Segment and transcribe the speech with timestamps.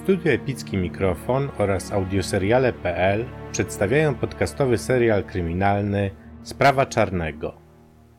[0.00, 6.10] Studio Epicki Mikrofon oraz audioseriale.pl przedstawiają podcastowy serial kryminalny
[6.42, 7.60] Sprawa Czarnego.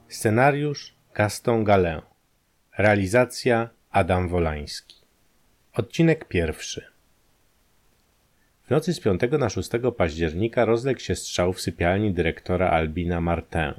[0.08, 2.02] Scenariusz Gaston Galin.
[2.78, 4.96] Realizacja Adam Wolański.
[5.74, 6.86] Odcinek pierwszy.
[8.64, 13.74] W nocy z 5 na 6 października rozległ się strzał w sypialni dyrektora Albina Martin.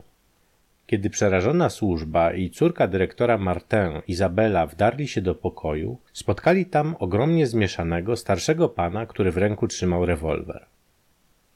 [0.92, 7.46] Kiedy przerażona służba i córka dyrektora Martin, Izabela, wdarli się do pokoju, spotkali tam ogromnie
[7.46, 10.66] zmieszanego starszego pana, który w ręku trzymał rewolwer.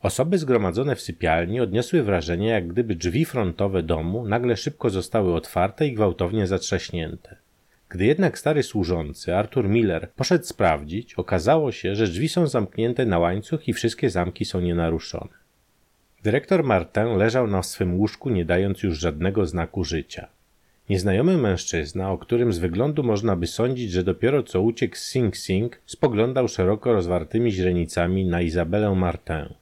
[0.01, 5.87] Osoby zgromadzone w sypialni odniosły wrażenie, jak gdyby drzwi frontowe domu nagle szybko zostały otwarte
[5.87, 7.37] i gwałtownie zatrzaśnięte.
[7.89, 13.19] Gdy jednak stary służący, Arthur Miller, poszedł sprawdzić, okazało się, że drzwi są zamknięte na
[13.19, 15.46] łańcuch i wszystkie zamki są nienaruszone.
[16.23, 20.29] Dyrektor Martin leżał na swym łóżku, nie dając już żadnego znaku życia.
[20.91, 25.37] Nieznajomy mężczyzna, o którym z wyglądu można by sądzić, że dopiero co uciekł z Sing
[25.37, 29.55] Sing, spoglądał szeroko rozwartymi źrenicami na Izabelę Martin.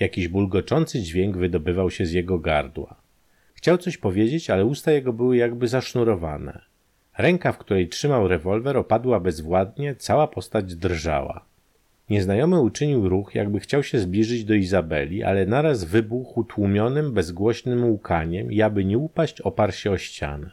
[0.00, 2.94] Jakiś bulgoczący dźwięk wydobywał się z jego gardła.
[3.54, 6.60] Chciał coś powiedzieć, ale usta jego były jakby zasznurowane.
[7.18, 11.44] Ręka, w której trzymał rewolwer, opadła bezwładnie, cała postać drżała.
[12.10, 18.52] Nieznajomy uczynił ruch, jakby chciał się zbliżyć do Izabeli, ale naraz wybuchł tłumionym, bezgłośnym łkaniem
[18.52, 20.50] i aby nie upaść, oparł się o ścianę.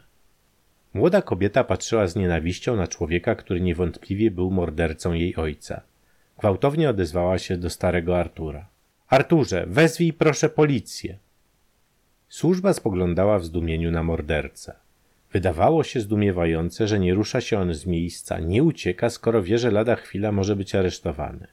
[0.94, 5.80] Młoda kobieta patrzyła z nienawiścią na człowieka, który niewątpliwie był mordercą jej ojca.
[6.38, 8.68] Gwałtownie odezwała się do starego Artura.
[9.08, 11.18] Arturze, wezwij proszę policję.
[12.28, 14.85] Służba spoglądała w zdumieniu na mordercę.
[15.36, 19.70] Wydawało się zdumiewające, że nie rusza się on z miejsca, nie ucieka, skoro wie, że
[19.70, 21.46] lada chwila może być aresztowany.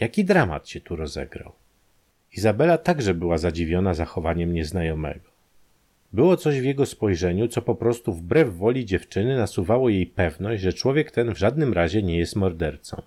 [0.00, 1.52] Jaki dramat się tu rozegrał?
[2.36, 5.30] Izabela także była zadziwiona zachowaniem nieznajomego.
[6.12, 10.72] Było coś w jego spojrzeniu, co po prostu wbrew woli dziewczyny nasuwało jej pewność, że
[10.72, 13.02] człowiek ten w żadnym razie nie jest mordercą.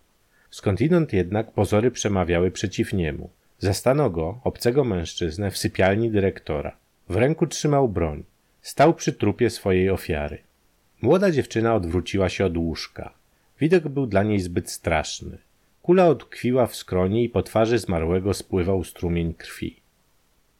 [0.49, 3.29] Skądinąd jednak pozory przemawiały przeciw niemu.
[3.59, 6.77] Zastano go, obcego mężczyznę, w sypialni dyrektora.
[7.09, 8.23] W ręku trzymał broń.
[8.65, 10.37] Stał przy trupie swojej ofiary.
[11.01, 13.13] Młoda dziewczyna odwróciła się od łóżka.
[13.59, 15.37] Widok był dla niej zbyt straszny.
[15.81, 19.81] Kula odkwiła w skronie i po twarzy zmarłego spływał strumień krwi.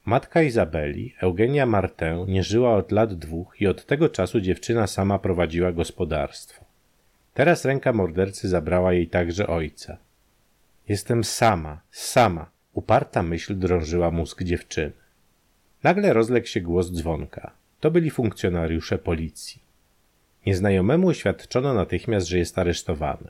[0.06, 5.20] Matka Izabeli, Eugenia Martę, nie żyła od lat dwóch i od tego czasu dziewczyna sama
[5.20, 6.66] prowadziła gospodarstwo.
[7.34, 9.98] Teraz ręka mordercy zabrała jej także ojca.
[10.88, 14.92] Jestem sama, sama, uparta myśl drążyła mózg dziewczyny.
[15.84, 17.65] Nagle rozległ się głos dzwonka.
[17.80, 19.62] To byli funkcjonariusze policji.
[20.46, 23.28] Nieznajomemu oświadczono natychmiast, że jest aresztowany.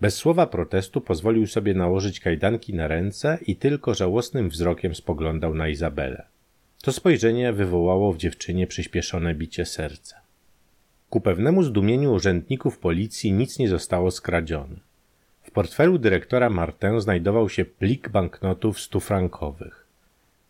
[0.00, 5.68] Bez słowa protestu pozwolił sobie nałożyć kajdanki na ręce i tylko żałosnym wzrokiem spoglądał na
[5.68, 6.26] Izabelę.
[6.82, 10.20] To spojrzenie wywołało w dziewczynie przyspieszone bicie serca.
[11.10, 14.76] Ku pewnemu zdumieniu urzędników policji nic nie zostało skradzione.
[15.42, 19.81] W portfelu dyrektora Martin znajdował się plik banknotów stufrankowych.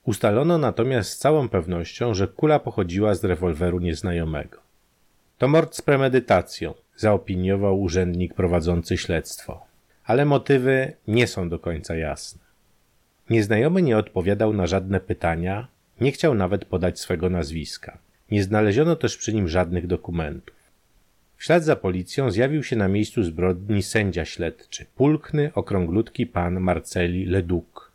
[0.04, 4.58] Ustalono natomiast z całą pewnością, że kula pochodziła z rewolweru nieznajomego.
[5.38, 9.66] To mord z premedytacją, zaopiniował urzędnik prowadzący śledztwo.
[10.04, 12.40] Ale motywy nie są do końca jasne.
[13.30, 15.68] Nieznajomy nie odpowiadał na żadne pytania,
[16.00, 17.98] nie chciał nawet podać swego nazwiska.
[18.30, 20.56] Nie znaleziono też przy nim żadnych dokumentów.
[21.36, 27.26] W ślad za policją zjawił się na miejscu zbrodni sędzia śledczy, pulkny, okrąglutki pan Marceli
[27.26, 27.91] Leduc.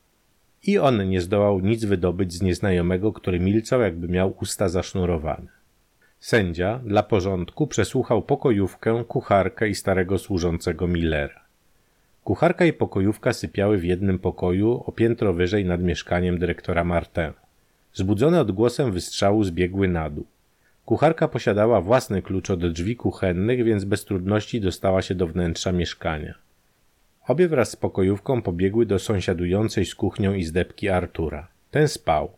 [0.63, 5.47] I on nie zdołał nic wydobyć z nieznajomego, który milczał, jakby miał usta zasznurowane.
[6.19, 11.41] Sędzia, dla porządku, przesłuchał pokojówkę, kucharkę i starego służącego Millera.
[12.23, 17.31] Kucharka i pokojówka sypiały w jednym pokoju, o piętro wyżej nad mieszkaniem dyrektora Martin.
[17.93, 20.25] Zbudzone odgłosem wystrzału zbiegły na dół.
[20.85, 26.33] Kucharka posiadała własny klucz od drzwi kuchennych, więc bez trudności dostała się do wnętrza mieszkania.
[27.27, 31.47] Obie wraz z pokojówką pobiegły do sąsiadującej z kuchnią izdebki Artura.
[31.71, 32.31] Ten spał.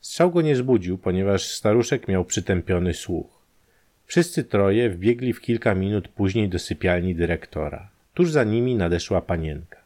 [0.00, 3.40] Strzał go nie zbudził, ponieważ staruszek miał przytępiony słuch.
[4.06, 7.88] Wszyscy troje wbiegli w kilka minut później do sypialni dyrektora.
[8.14, 9.76] Tuż za nimi nadeszła panienka.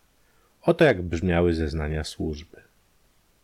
[0.63, 2.57] Oto jak brzmiały zeznania służby.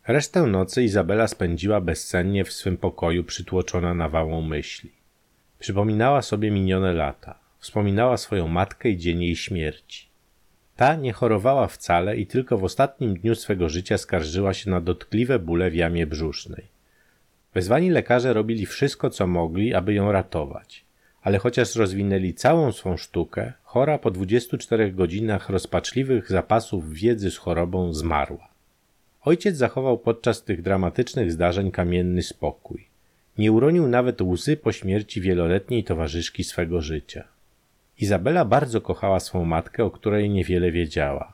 [0.06, 4.92] Resztę nocy Izabela spędziła bezsennie w swym pokoju przytłoczona nawałą myśli.
[5.58, 7.38] Przypominała sobie minione lata.
[7.58, 10.09] Wspominała swoją matkę i dzień jej śmierci.
[10.80, 15.38] Ta nie chorowała wcale i tylko w ostatnim dniu swego życia skarżyła się na dotkliwe
[15.38, 16.64] bóle w jamie brzusznej.
[17.54, 20.84] Wezwani lekarze robili wszystko, co mogli, aby ją ratować.
[21.22, 27.92] Ale chociaż rozwinęli całą swą sztukę, chora po 24 godzinach rozpaczliwych zapasów wiedzy z chorobą
[27.92, 28.48] zmarła.
[29.22, 32.86] Ojciec zachował podczas tych dramatycznych zdarzeń kamienny spokój.
[33.38, 37.24] Nie uronił nawet łzy po śmierci wieloletniej towarzyszki swego życia.
[38.00, 41.32] Izabela bardzo kochała swą matkę, o której niewiele wiedziała.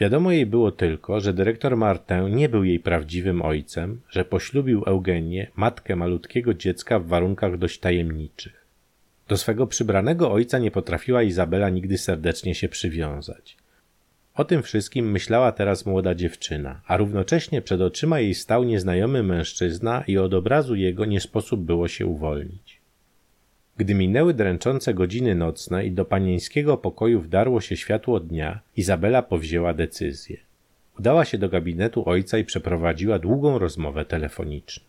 [0.00, 5.50] Wiadomo jej było tylko, że dyrektor Martin nie był jej prawdziwym ojcem, że poślubił Eugenię,
[5.56, 8.64] matkę malutkiego dziecka w warunkach dość tajemniczych.
[9.28, 13.56] Do swego przybranego ojca nie potrafiła Izabela nigdy serdecznie się przywiązać.
[14.34, 20.04] O tym wszystkim myślała teraz młoda dziewczyna, a równocześnie przed oczyma jej stał nieznajomy mężczyzna
[20.06, 22.73] i od obrazu jego nie sposób było się uwolnić.
[23.76, 29.74] Gdy minęły dręczące godziny nocne i do panieńskiego pokoju wdarło się światło dnia, Izabela powzięła
[29.74, 30.36] decyzję.
[30.98, 34.84] Udała się do gabinetu ojca i przeprowadziła długą rozmowę telefoniczną.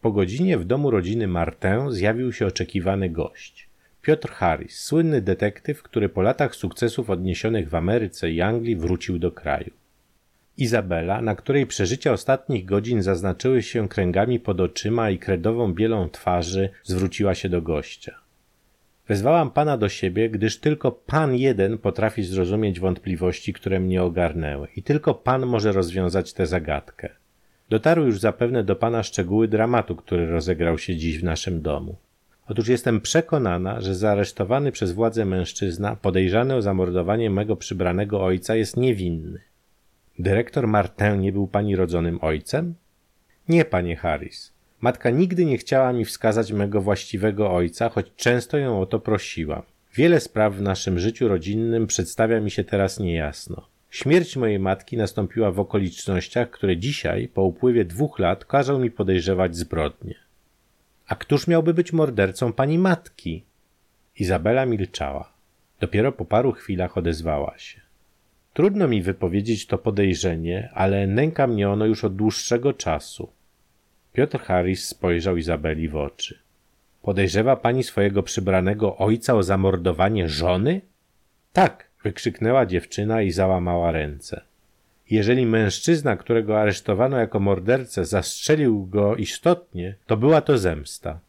[0.00, 3.68] Po godzinie w domu rodziny Martin zjawił się oczekiwany gość.
[4.02, 9.32] Piotr Harris, słynny detektyw, który po latach sukcesów odniesionych w Ameryce i Anglii wrócił do
[9.32, 9.70] kraju.
[10.58, 16.68] Izabela, na której przeżycia ostatnich godzin zaznaczyły się kręgami pod oczyma i kredową bielą twarzy,
[16.84, 18.14] zwróciła się do gościa.
[19.08, 24.82] Wezwałam pana do siebie, gdyż tylko pan jeden potrafi zrozumieć wątpliwości, które mnie ogarnęły i
[24.82, 27.08] tylko pan może rozwiązać tę zagadkę.
[27.68, 31.96] Dotarły już zapewne do pana szczegóły dramatu, który rozegrał się dziś w naszym domu.
[32.48, 38.76] Otóż jestem przekonana, że zaaresztowany przez władze mężczyzna, podejrzany o zamordowanie mego przybranego ojca, jest
[38.76, 39.40] niewinny.
[40.18, 42.74] Dyrektor Martin nie był pani rodzonym ojcem?
[43.48, 44.52] Nie, panie Harris.
[44.80, 49.62] Matka nigdy nie chciała mi wskazać mego właściwego ojca, choć często ją o to prosiłam.
[49.94, 53.68] Wiele spraw w naszym życiu rodzinnym przedstawia mi się teraz niejasno.
[53.90, 59.56] Śmierć mojej matki nastąpiła w okolicznościach, które dzisiaj, po upływie dwóch lat, każą mi podejrzewać
[59.56, 60.14] zbrodnie.
[61.08, 63.44] A któż miałby być mordercą pani matki?
[64.16, 65.32] Izabela milczała.
[65.80, 67.87] Dopiero po paru chwilach odezwała się.
[68.58, 73.32] Trudno mi wypowiedzieć to podejrzenie, ale nęka mnie ono już od dłuższego czasu.
[74.12, 76.38] Piotr Harris spojrzał Izabeli w oczy.
[77.02, 80.80] Podejrzewa pani swojego przybranego ojca o zamordowanie żony?
[81.52, 84.40] Tak, wykrzyknęła dziewczyna i załamała ręce.
[85.10, 91.20] Jeżeli mężczyzna, którego aresztowano jako mordercę, zastrzelił go istotnie, to była to zemsta.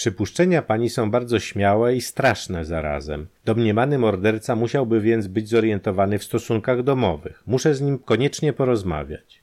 [0.00, 3.26] Przypuszczenia pani są bardzo śmiałe i straszne zarazem.
[3.44, 7.42] Domniemany morderca musiałby więc być zorientowany w stosunkach domowych.
[7.46, 9.42] Muszę z nim koniecznie porozmawiać.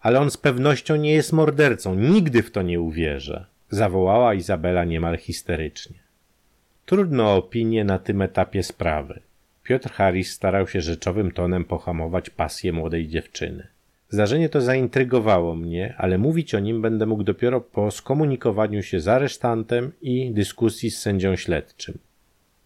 [0.00, 1.94] Ale on z pewnością nie jest mordercą.
[1.94, 3.46] Nigdy w to nie uwierzę.
[3.70, 5.98] Zawołała Izabela niemal histerycznie.
[6.86, 9.20] Trudno o opinię na tym etapie sprawy.
[9.62, 13.73] Piotr Harris starał się rzeczowym tonem pohamować pasję młodej dziewczyny.
[14.14, 19.08] Zdarzenie to zaintrygowało mnie, ale mówić o nim będę mógł dopiero po skomunikowaniu się z
[19.08, 21.98] aresztantem i dyskusji z sędzią śledczym.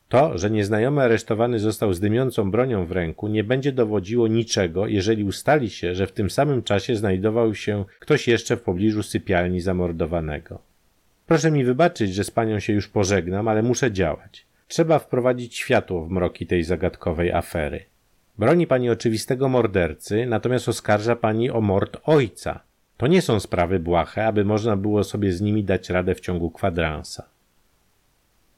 [0.09, 5.25] To, że nieznajomy aresztowany został z dymiącą bronią w ręku, nie będzie dowodziło niczego, jeżeli
[5.25, 10.59] ustali się, że w tym samym czasie znajdował się ktoś jeszcze w pobliżu sypialni zamordowanego.
[11.27, 14.47] Proszę mi wybaczyć, że z panią się już pożegnam, ale muszę działać.
[14.67, 17.81] Trzeba wprowadzić światło w mroki tej zagadkowej afery.
[18.39, 22.61] Broni pani oczywistego mordercy, natomiast oskarża pani o mord ojca.
[22.97, 26.51] To nie są sprawy błahe, aby można było sobie z nimi dać radę w ciągu
[26.51, 27.29] kwadransa.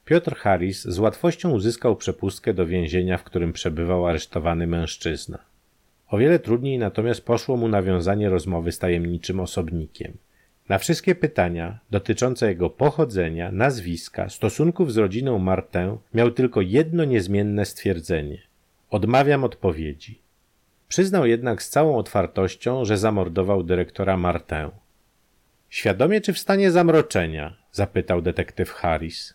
[0.05, 5.39] Piotr Harris z łatwością uzyskał przepustkę do więzienia, w którym przebywał aresztowany mężczyzna.
[6.07, 10.17] O wiele trudniej natomiast poszło mu nawiązanie rozmowy z tajemniczym osobnikiem.
[10.69, 17.65] Na wszystkie pytania dotyczące jego pochodzenia, nazwiska, stosunków z rodziną Martin miał tylko jedno niezmienne
[17.65, 18.41] stwierdzenie–
[18.91, 20.21] Odmawiam odpowiedzi.
[20.87, 24.71] Przyznał jednak z całą otwartością, że zamordował dyrektora Martę.
[25.69, 27.57] Świadomie czy w stanie zamroczenia?
[27.71, 29.33] zapytał detektyw Harris.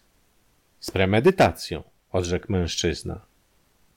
[0.81, 1.83] Z premedytacją,
[2.13, 3.21] odrzekł mężczyzna.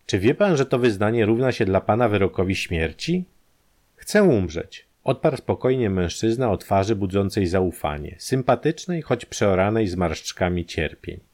[0.05, 3.25] Czy wie pan, że to wyznanie równa się dla pana wyrokowi śmierci?
[3.95, 11.28] Chcę umrzeć, odparł spokojnie mężczyzna o twarzy budzącej zaufanie, sympatycznej, choć przeoranej zmarszczkami cierpień.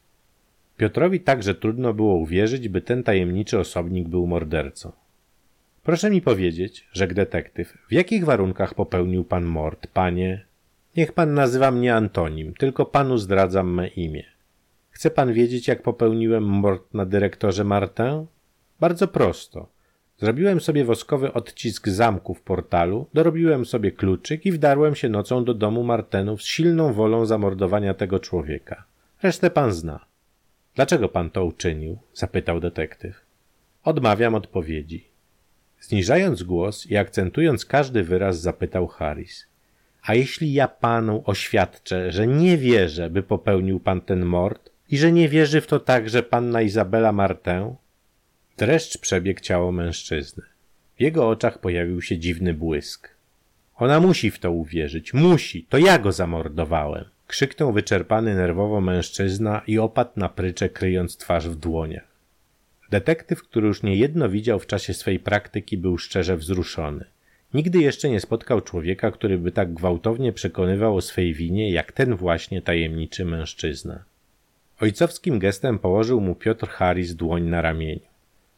[0.76, 4.92] Piotrowi także trudno było uwierzyć, by ten tajemniczy osobnik był mordercą.
[5.82, 10.46] Proszę mi powiedzieć, rzekł detektyw, w jakich warunkach popełnił pan mord, panie?
[10.96, 14.24] Niech pan nazywa mnie Antonim, tylko panu zdradzam me imię.
[14.90, 18.26] Chce pan wiedzieć, jak popełniłem mord na dyrektorze Martin?
[18.80, 19.68] Bardzo prosto.
[20.18, 25.54] Zrobiłem sobie woskowy odcisk zamku w portalu, dorobiłem sobie kluczyk i wdarłem się nocą do
[25.54, 28.84] domu Martenów z silną wolą zamordowania tego człowieka.
[29.22, 30.06] Resztę pan zna.
[30.76, 31.98] Dlaczego pan to uczynił?
[32.14, 33.20] zapytał detektyw.
[33.84, 35.08] Odmawiam odpowiedzi.
[35.80, 39.46] Zniżając głos i akcentując każdy wyraz, zapytał Harris.
[40.02, 45.12] A jeśli ja panu oświadczę, że nie wierzę, by popełnił pan ten mord i że
[45.12, 47.74] nie wierzy w to także panna Izabela Martin?
[48.56, 50.42] Dreszcz przebiegł ciało mężczyzny.
[50.96, 53.08] W jego oczach pojawił się dziwny błysk.
[53.76, 55.14] Ona musi w to uwierzyć.
[55.14, 55.66] Musi.
[55.68, 57.04] To ja go zamordowałem.
[57.26, 62.16] Krzyknął wyczerpany nerwowo mężczyzna i opadł na prycze, kryjąc twarz w dłoniach.
[62.90, 67.04] Detektyw, który już niejedno widział w czasie swej praktyki, był szczerze wzruszony.
[67.54, 72.16] Nigdy jeszcze nie spotkał człowieka, który by tak gwałtownie przekonywał o swej winie, jak ten
[72.16, 74.04] właśnie tajemniczy mężczyzna.
[74.80, 78.06] Ojcowskim gestem położył mu Piotr Harris dłoń na ramieniu.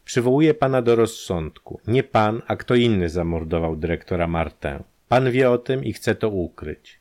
[0.05, 1.79] Przywołuję pana do rozsądku.
[1.87, 4.83] Nie pan, a kto inny zamordował dyrektora Martę.
[5.07, 6.98] Pan wie o tym i chce to ukryć.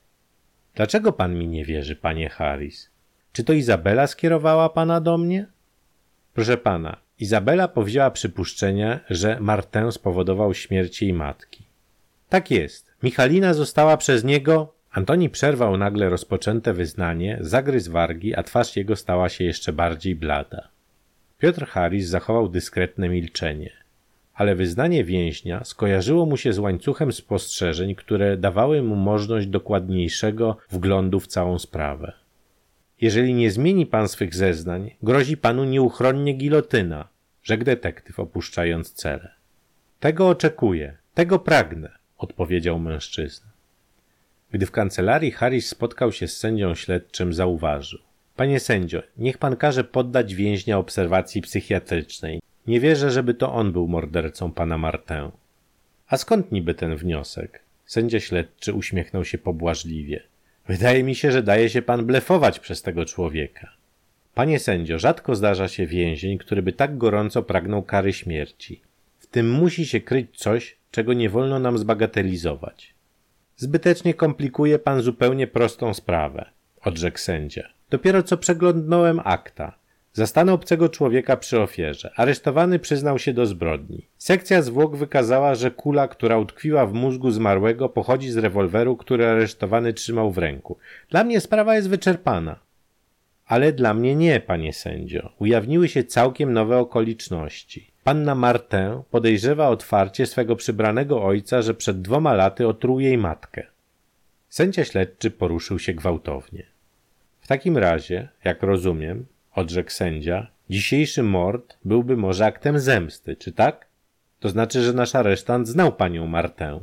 [0.78, 2.90] Dlaczego pan mi nie wierzy, panie Harris?
[3.32, 5.46] Czy to Izabela skierowała pana do mnie?
[6.34, 11.64] Proszę pana, Izabela powzięła przypuszczenie, że Martę spowodował śmierć jej matki.
[12.28, 12.92] Tak jest.
[13.02, 14.74] Michalina została przez niego.
[14.90, 20.68] Antoni przerwał nagle rozpoczęte wyznanie, zagryzł wargi, a twarz jego stała się jeszcze bardziej blada.
[21.38, 23.72] Piotr Harris zachował dyskretne milczenie,
[24.38, 31.20] ale wyznanie więźnia skojarzyło mu się z łańcuchem spostrzeżeń, które dawały mu możliwość dokładniejszego wglądu
[31.20, 32.12] w całą sprawę.
[33.00, 37.08] Jeżeli nie zmieni pan swych zeznań, grozi panu nieuchronnie gilotyna,
[37.42, 39.30] rzekł detektyw opuszczając celę.
[40.00, 43.48] Tego oczekuję, tego pragnę, odpowiedział mężczyzna.
[44.50, 47.98] Gdy w kancelarii Harris spotkał się z sędzią śledczym, zauważył.
[48.36, 52.40] Panie sędzio, niech pan każe poddać więźnia obserwacji psychiatrycznej.
[52.68, 55.30] Nie wierzę, żeby to on był mordercą pana Martę.
[56.08, 57.62] A skąd niby ten wniosek?
[57.86, 60.22] Sędzia śledczy uśmiechnął się pobłażliwie.
[60.66, 63.72] Wydaje mi się, że daje się pan blefować przez tego człowieka.
[64.34, 68.80] Panie sędzio, rzadko zdarza się więzień, który by tak gorąco pragnął kary śmierci.
[69.18, 72.94] W tym musi się kryć coś, czego nie wolno nam zbagatelizować.
[73.56, 76.50] Zbytecznie komplikuje pan zupełnie prostą sprawę,
[76.84, 77.68] odrzekł sędzia.
[77.90, 79.77] Dopiero co przeglądnąłem akta.
[80.18, 82.10] Zastano obcego człowieka przy ofierze.
[82.16, 84.06] Aresztowany przyznał się do zbrodni.
[84.16, 89.92] Sekcja zwłok wykazała, że kula, która utkwiła w mózgu zmarłego, pochodzi z rewolweru, który aresztowany
[89.92, 90.78] trzymał w ręku.
[91.10, 92.58] Dla mnie sprawa jest wyczerpana.
[93.46, 95.32] Ale dla mnie nie, panie sędzio.
[95.38, 97.90] Ujawniły się całkiem nowe okoliczności.
[98.04, 103.66] Panna Martę podejrzewa otwarcie swego przybranego ojca, że przed dwoma laty otruł jej matkę.
[104.48, 106.66] Sędzia śledczy poruszył się gwałtownie.
[107.40, 113.86] W takim razie, jak rozumiem, odrzekł sędzia, dzisiejszy mord byłby może aktem zemsty, czy tak?
[114.40, 116.80] To znaczy, że nasz aresztant znał panią Martę.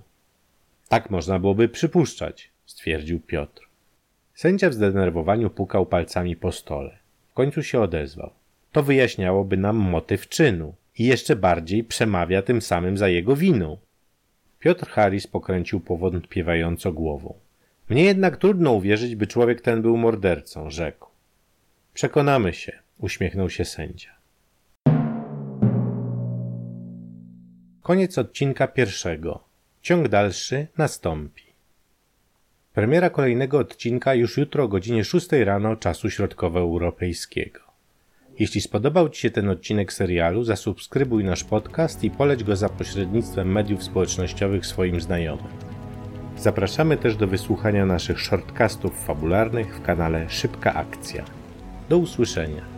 [0.89, 3.67] Tak można byłoby przypuszczać, stwierdził Piotr.
[4.33, 6.97] Sędzia w zdenerwowaniu pukał palcami po stole.
[7.29, 8.31] W końcu się odezwał.
[8.71, 13.77] To wyjaśniałoby nam motyw czynu i jeszcze bardziej przemawia tym samym za jego winą.
[14.59, 17.33] Piotr Harris pokręcił powątpiewająco głową.
[17.89, 21.09] Mnie jednak trudno uwierzyć, by człowiek ten był mordercą, rzekł.
[21.95, 24.09] Przekonamy się, uśmiechnął się sędzia.
[27.81, 29.43] Koniec odcinka pierwszego.
[29.81, 31.43] Ciąg dalszy nastąpi.
[32.73, 37.59] Premiera kolejnego odcinka już jutro o godzinie 6 rano czasu środkowoeuropejskiego.
[38.39, 43.51] Jeśli spodobał Ci się ten odcinek serialu, zasubskrybuj nasz podcast i poleć go za pośrednictwem
[43.51, 45.53] mediów społecznościowych swoim znajomym.
[46.37, 51.44] Zapraszamy też do wysłuchania naszych shortcastów fabularnych w kanale Szybka Akcja.
[51.89, 52.74] Do usłyszenia.